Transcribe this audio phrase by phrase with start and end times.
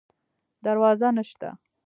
[0.65, 1.49] دروازه نشته